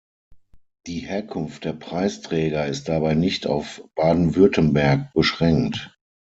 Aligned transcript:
Die 0.87 1.01
Herkunft 1.01 1.63
der 1.63 1.73
Preisträger 1.73 2.65
ist 2.65 2.89
dabei 2.89 3.13
nicht 3.13 3.45
auf 3.45 3.83
Baden-Württemberg 3.93 5.13
beschränkt. 5.13 5.95